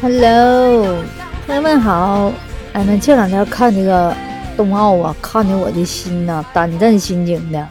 [0.00, 1.02] Hello，
[1.44, 2.32] 朋友们好。
[2.72, 4.14] 哎，那这两天看这个
[4.56, 7.66] 冬奥啊，看的我的心呐胆战心惊的。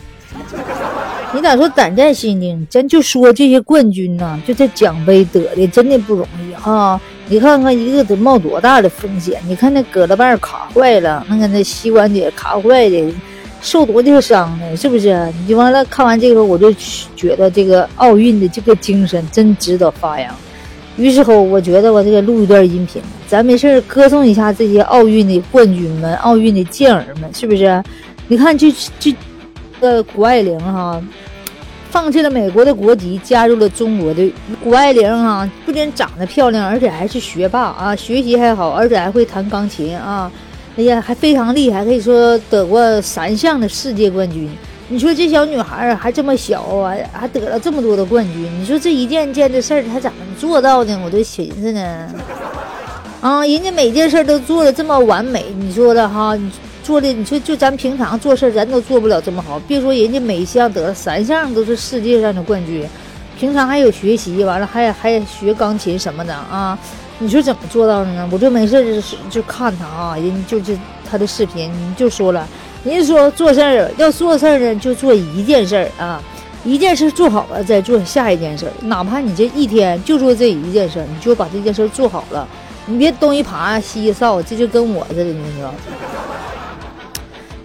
[1.34, 2.68] 你咋说胆战心惊？
[2.70, 7.00] 咱就说这些冠军呐，就这奖杯得的真的不容易啊。
[7.28, 9.42] 你看看一个得冒多大的风险？
[9.48, 13.14] 你看那胳膊把卡坏了，那个那膝关节卡坏的，
[13.62, 14.76] 受多大伤呢？
[14.76, 15.32] 是不是？
[15.48, 16.74] 你完了看完这个，我就
[17.16, 20.36] 觉得这个奥运的这个精神真值得发扬。
[20.98, 27.82] 于是乎，我觉得我这个录一段音频，咱没事歌颂一下这些奥运的冠军们、奥运的健儿们，是不是？
[28.28, 28.68] 你看，就
[29.00, 29.12] 就，
[29.80, 31.00] 呃，谷爱凌哈，
[31.92, 34.34] 放弃了美国的国籍，加入了中国队
[34.64, 40.32] 谷爱凌哈，不仅长得漂亮，而且还是学霸啊，学习还好，而且还会弹钢琴啊，
[40.78, 44.50] 哎呀，还非常厉害，可以说得过三项的世界冠军。
[44.90, 48.50] 你说这小女孩还这么小啊，还得了这么多的冠军？
[48.60, 50.98] 你说这一件件的事儿，她怎么做到的？
[51.00, 52.08] 我都寻思呢。
[53.20, 56.36] 啊，人家每件事都做的这么完美，你说的哈？
[56.36, 56.52] 你
[56.84, 62.88] 做的，你说就咱平常做事，咱都做不了这么好，别说人家每项得三项都是世界上的冠军，
[63.40, 66.78] 平常还有学习，完了还还学钢琴什么的啊？
[67.20, 68.30] 你说怎么做到的呢？
[68.32, 70.78] 我就没事就就看他啊，人就是
[71.10, 72.48] 他的视频，你就说了。
[72.84, 76.22] 人家说做事儿要做事儿呢，就做一件事儿啊，
[76.64, 78.66] 一件事做好了再做下一件事。
[78.82, 82.48] 哪怕你这一天就做这一件事，你就把这件事做好了。
[82.86, 85.74] 你别东一耙西一扫，这就跟我似的，你知道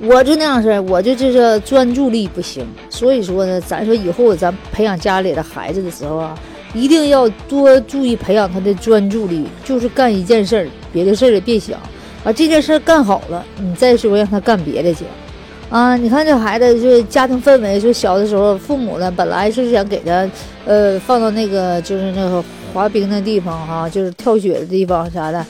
[0.00, 2.66] 我就那样式，我就就是专注力不行。
[2.90, 6.36] 所以说呢，咱说以后咱培养家里的孩子的时候啊，
[6.74, 11.78] 一定要多注意培养他的专注力，就是干一件事，别的事儿也别想。
[12.24, 15.04] 把这件事干好了，你再说让他干别的去，
[15.72, 15.96] 啊！
[15.96, 20.28] 你看这孩子，就是家庭氛围，就小的时候，父母呢本来是想给他，
[20.66, 25.42] 呃，放到那个就是那个滑冰的地方哈，就是跳雪的地方啥的。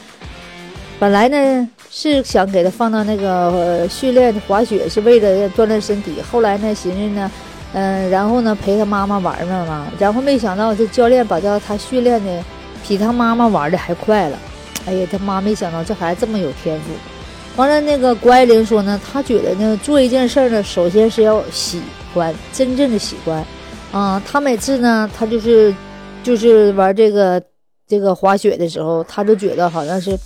[1.00, 6.22] 本来呢是想给他放到那个训练滑雪，是为了锻炼身体。
[6.30, 7.28] 后来呢，寻思呢，
[7.72, 9.88] 嗯，然后呢陪他妈妈玩玩嘛。
[9.98, 12.44] 然后没想到这教练把他他训练的
[12.86, 14.38] 比他妈妈玩的还快了。
[14.86, 17.11] 哎呀，他妈没想到这孩子这么有天赋。
[17.56, 21.82] 完了，那个谷爱凌说呢，她觉得呢，做一件事呢，首先是要喜
[22.14, 23.44] 欢，真正的喜欢。
[23.92, 25.74] 啊，她每次呢，她就是
[26.22, 27.42] 就是玩这个
[27.86, 30.18] 这个滑雪的时候，她就觉得好像是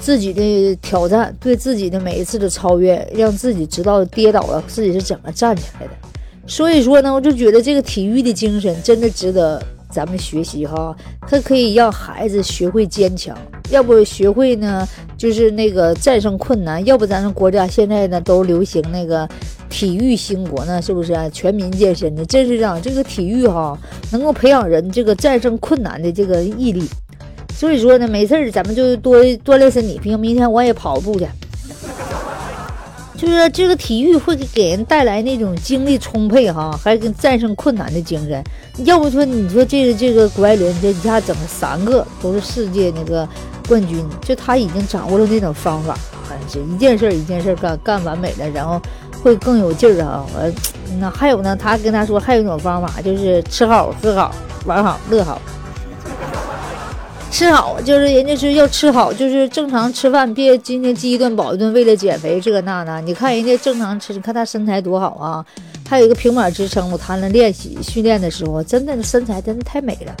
[0.00, 5.92] 自己的挑战，对自己的每一次的超越，让自己知道跌倒了自己是怎么站起来的。
[6.46, 9.62] 所以说呢，我就觉得这个体育的精神真的值得。
[9.90, 13.38] 咱们学习哈，它可以让孩子学会坚强，
[13.70, 14.84] 要不学会呢，
[15.24, 16.84] 就是那个战胜困难。
[16.84, 19.26] 要不咱们国家现在呢都流行那个
[19.70, 21.14] 体育兴国呢，是不是？
[21.32, 22.78] 全民健身的，真是这样。
[22.82, 23.78] 这个体育哈，
[24.12, 26.86] 能够培养人这个战胜困难的这个毅力。
[27.54, 29.98] 所以说呢，没事儿咱们就多锻炼身体。
[30.02, 31.26] 比如明天我也跑步去。
[33.16, 38.42] 就是这个体育会给人带来那种精力充沛哈，还跟战胜困难的精神。
[38.84, 43.26] 要不说你说这个这个谷爱凌这一下整了三个都是世界那个
[43.68, 45.94] 冠军，就他已经掌握了那种方法，
[46.24, 48.80] 好像是一件事一件事干干完美了，然后
[49.22, 50.26] 会更有劲儿啊。
[50.36, 50.52] 呃，
[50.98, 54.34] 那还有呢，他跟他说还有一种方法，就是吃好喝好
[54.66, 55.40] 玩好乐好。
[57.34, 63.00] 吃好就是人家是要吃好，就是正常吃饭，别今天饥一顿饱一顿，为了减肥这个那的。
[63.00, 65.44] 你看人家正常吃，你看他身材多好啊，
[65.84, 70.14] 还有一个平板支撑，我他那练习训练的时候，真的身材真的太美了。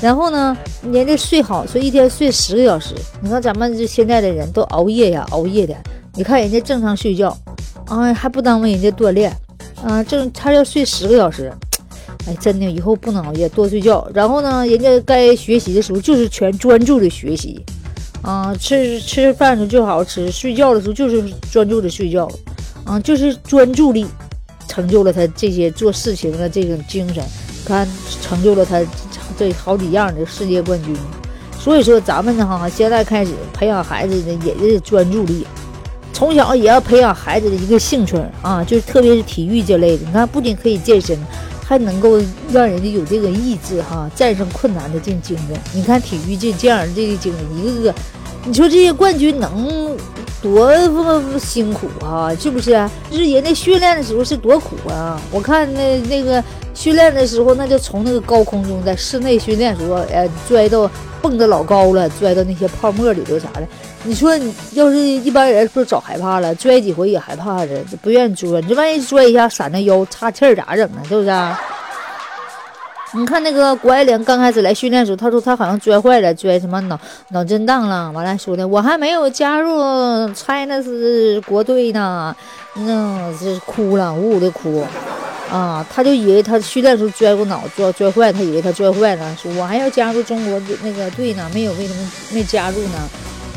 [0.00, 2.96] 然后呢，人家睡好，说一天睡十个小时。
[3.20, 5.74] 你看咱们这现在的人都熬夜呀，熬夜的。
[6.16, 7.28] 你看人家正常睡觉，
[7.86, 9.32] 啊，还不耽误人家锻炼，
[9.84, 11.48] 啊，正他要睡十个小时。
[12.26, 14.04] 哎，真的，以后不能熬夜，多睡觉。
[14.12, 17.64] 然后呢，人家该学习的时候就是全专注的学习，
[18.20, 21.22] 啊，吃吃饭的时候就好好吃，睡觉的时候就是
[21.52, 22.28] 专注的睡觉，
[22.84, 24.04] 啊，就是专注力
[24.66, 27.22] 成就了他这些做事情的这种精神，
[27.64, 27.86] 看
[28.20, 28.80] 成就了他
[29.38, 30.96] 这好几样的世界冠军。
[31.56, 35.46] 所以说，咱们呢哈，现在开始培养孩子呢也是专注力，
[36.12, 40.04] 从小也要培养孩子的一个兴趣啊，就是特别是体育这类的。
[40.04, 41.16] 你看，不仅可以健身。
[41.66, 42.20] 还能够
[42.52, 45.56] 让人家有这个意志哈，战胜困难的这精神。
[45.74, 47.94] 你看体育这这样这些精神，一个个，
[48.44, 49.96] 你说这些冠军能
[50.40, 50.72] 多
[51.40, 52.32] 辛苦啊？
[52.38, 52.70] 是不是？
[53.10, 55.20] 就是人家训练的时候是多苦啊！
[55.32, 56.42] 我看那那个
[56.72, 60.88] 训练的时候，那就从那个高空中在室内训练时候，哎，拽到
[61.28, 63.66] 蹦的老高了，拽到那些泡沫里头啥的。
[64.04, 68.60] 你说你要是一般人，不是早害怕了，拽几回也害怕的，不愿意拽。
[68.60, 71.02] 你这万一拽一下，闪着腰，岔气儿咋整啊？
[71.08, 71.30] 是不是？
[73.18, 76.96] 你看那个谷爱凌刚开始来训练的时候，她说她好像摔坏了，摔什么脑
[77.30, 78.12] 脑震荡了。
[78.12, 79.78] 完了说的我还没有加入
[80.32, 82.36] China 是国队呢，
[82.74, 84.84] 那是哭了，呜呜的哭
[85.50, 85.86] 啊！
[85.92, 93.08] 他就以为他训练时候摔过脑，摔摔坏，他以为他摔坏了，说我还要加入中国那个队呢，没有为什么没加入呢？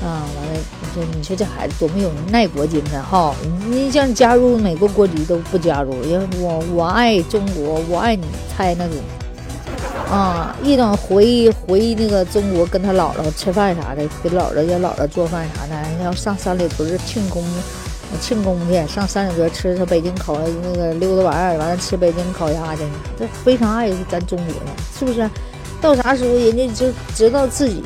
[0.01, 3.35] 啊，完了，你说你说这孩子多没有爱国精神哈！
[3.67, 8.23] 你像加入美国国籍都不加入，因为我我爱中国，我爱你，
[8.55, 8.95] 猜那种。
[10.09, 17.43] 啊，一等回回那个中国跟他姥姥吃饭啥的，给姥姥家姥姥做饭啥的，要上三里屯庆功，
[18.19, 22.83] 庆功去，上三里屯吃他北京烤那个溜达玩儿，完了吃北京烤鸭去，
[23.17, 24.63] 这非常爱咱中国人，
[24.97, 25.29] 是不是？
[25.81, 27.83] 到啥时候人家就知道自己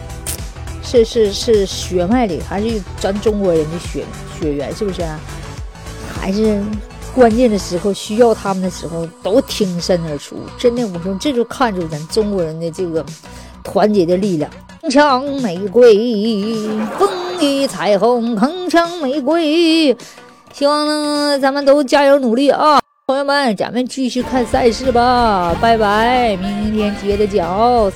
[0.82, 4.04] 是是是血脉里还是咱中国人的血
[4.40, 5.02] 血缘，是不是？
[6.14, 6.64] 还是？
[7.14, 13.06] 关键的时候需要他们的时候都挺身而出，真的，我说这就看出咱中国人的这个
[13.64, 14.50] 团结的力量。
[14.82, 15.96] 铿锵玫瑰，
[16.98, 17.08] 风
[17.68, 19.96] 彩虹，铿锵玫瑰。
[20.52, 27.92] 希望呢，咱们都加油努力啊，朋友们，咱们继续看赛事吧，拜拜，明天接着讲。